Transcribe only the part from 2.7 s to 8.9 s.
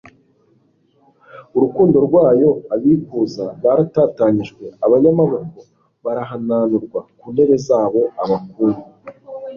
abikuza baratatanyijwe, abanyamaboko bahantanurwa ku ntebe zabo, abakungu